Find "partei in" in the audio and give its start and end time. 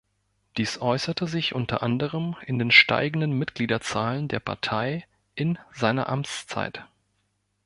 4.39-5.59